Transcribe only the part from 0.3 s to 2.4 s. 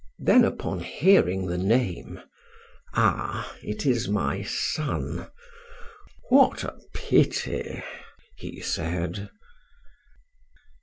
upon hearing the name,